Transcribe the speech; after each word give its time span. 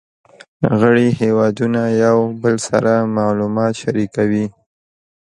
غړي 0.79 1.07
هیوادونه 1.21 1.81
یو 2.03 2.17
بل 2.41 2.55
سره 2.67 2.93
معلومات 3.17 3.73
شریکوي 3.83 4.45